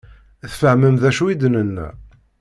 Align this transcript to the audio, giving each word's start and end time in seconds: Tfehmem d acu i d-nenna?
Tfehmem 0.51 0.95
d 1.01 1.03
acu 1.09 1.25
i 1.27 1.35
d-nenna? 1.41 1.87